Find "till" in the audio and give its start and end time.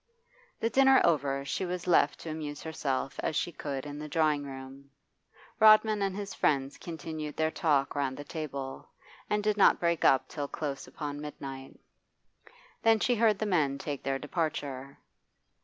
10.27-10.47